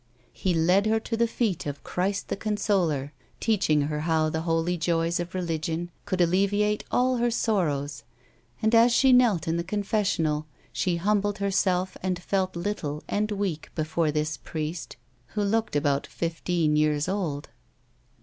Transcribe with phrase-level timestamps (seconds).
[0.33, 4.75] He led her to the feet of Christ the Consoler, teaching her how the holy
[4.75, 8.03] joys of religion could alleviate all her sorrows,
[8.63, 11.67] and, as she knelt in the confessional, she 174 A WOMAN'S LIFE.
[11.67, 14.97] humbled herself and felt little and weak before this priest
[15.35, 17.49] who looked about fifteen years old.